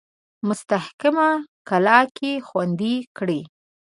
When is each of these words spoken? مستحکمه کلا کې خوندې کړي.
مستحکمه 0.47 1.29
کلا 1.69 1.99
کې 2.17 2.31
خوندې 2.47 2.95
کړي. 3.17 3.41